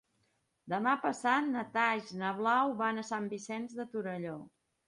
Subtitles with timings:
[0.71, 4.37] Demà passat na Thaís i na Blau van a Sant Vicenç de Torelló.